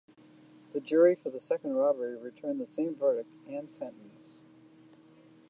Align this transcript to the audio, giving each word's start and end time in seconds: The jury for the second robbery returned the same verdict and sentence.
The 0.73 0.79
jury 0.79 1.13
for 1.13 1.29
the 1.29 1.39
second 1.39 1.75
robbery 1.75 2.17
returned 2.17 2.59
the 2.59 2.65
same 2.65 2.95
verdict 2.95 3.29
and 3.47 3.69
sentence. 3.69 4.35